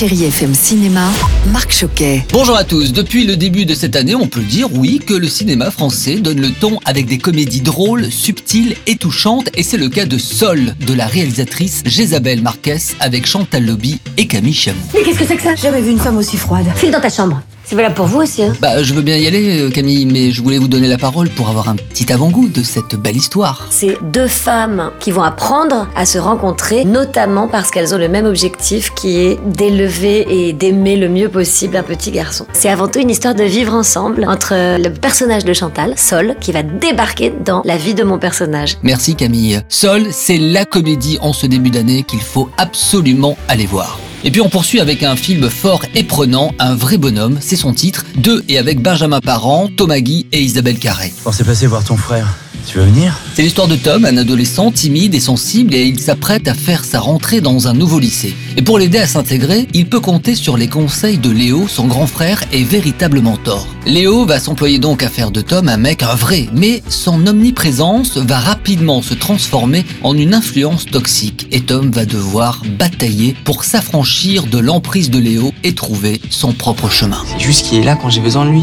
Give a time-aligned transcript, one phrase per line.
[0.00, 1.10] Chérie FM Cinéma,
[1.52, 2.24] Marc Choquet.
[2.32, 2.94] Bonjour à tous.
[2.94, 6.40] Depuis le début de cette année, on peut dire oui que le cinéma français donne
[6.40, 9.50] le ton avec des comédies drôles, subtiles et touchantes.
[9.58, 14.26] Et c'est le cas de Sol, de la réalisatrice Jésabelle Marquez avec Chantal Lobby et
[14.26, 14.78] Camille Chamou.
[14.94, 15.54] Mais qu'est-ce que c'est que ça?
[15.54, 16.64] Jamais vu une femme aussi froide.
[16.76, 17.42] File dans ta chambre.
[17.70, 20.32] C'est valable pour vous aussi, hein Bah, je veux bien y aller, euh, Camille, mais
[20.32, 23.68] je voulais vous donner la parole pour avoir un petit avant-goût de cette belle histoire.
[23.70, 28.26] C'est deux femmes qui vont apprendre à se rencontrer, notamment parce qu'elles ont le même
[28.26, 32.44] objectif qui est d'élever et d'aimer le mieux possible un petit garçon.
[32.54, 36.50] C'est avant tout une histoire de vivre ensemble entre le personnage de Chantal, Sol, qui
[36.50, 38.78] va débarquer dans la vie de mon personnage.
[38.82, 39.60] Merci Camille.
[39.68, 44.00] Sol, c'est la comédie en ce début d'année qu'il faut absolument aller voir.
[44.22, 47.72] Et puis on poursuit avec un film fort et prenant, Un vrai bonhomme, c'est son
[47.72, 51.12] titre, Deux et avec Benjamin Parent, Thomas Guy et Isabelle Carré.
[51.24, 52.36] On s'est passé voir ton frère?
[52.66, 53.18] Tu veux venir?
[53.34, 57.00] C'est l'histoire de Tom, un adolescent timide et sensible et il s'apprête à faire sa
[57.00, 58.34] rentrée dans un nouveau lycée.
[58.56, 62.06] Et pour l'aider à s'intégrer, il peut compter sur les conseils de Léo, son grand
[62.06, 63.66] frère et véritable mentor.
[63.86, 68.16] Léo va s'employer donc à faire de Tom un mec un vrai, mais son omniprésence
[68.16, 74.46] va rapidement se transformer en une influence toxique et Tom va devoir batailler pour s'affranchir
[74.46, 77.22] de l'emprise de Léo et trouver son propre chemin.
[77.26, 78.62] C'est juste qu'il est là quand j'ai besoin de lui.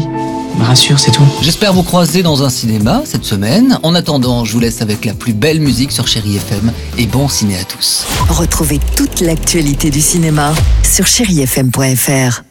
[0.58, 1.22] Me rassure, c'est tout.
[1.40, 3.78] J'espère vous croiser dans un cinéma cette semaine.
[3.84, 7.28] En attendant, je vous laisse avec la plus belle musique sur Chéri FM et bon
[7.28, 8.06] ciné à tous.
[8.28, 12.47] Retrouvez toute l'actualité du cinéma sur chérifm.fr.